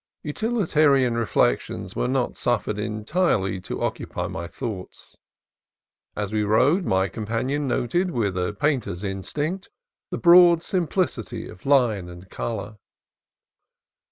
[0.23, 5.15] Utilitarian reflections were not suffered entirely to occupy my thoughts.
[6.15, 9.69] As we rode, my companion noted with a painter's instinct
[10.09, 12.79] the broad simplicity of line and color.